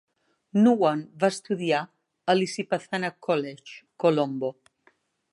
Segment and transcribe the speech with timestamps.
[0.59, 1.81] Nuwan va estudiar
[2.33, 4.51] a l'Isipathana College, Colombo.